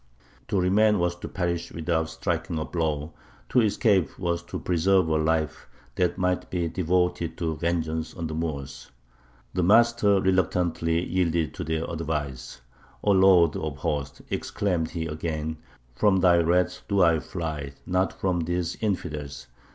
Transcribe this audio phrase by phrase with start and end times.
[0.47, 3.13] To remain was to perish without striking a blow;
[3.49, 8.33] to escape was to preserve a life that might be devoted to vengeance on the
[8.33, 8.89] Moors.
[9.53, 12.61] The Master reluctantly yielded to their advice.
[13.03, 15.57] 'O Lord of Hosts,' exclaimed he again,
[15.93, 19.45] 'from Thy wrath do I fly, not from these infidels.